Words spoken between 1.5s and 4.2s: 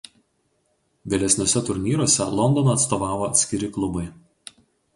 turnyruose Londoną atstovavo atskiri klubai.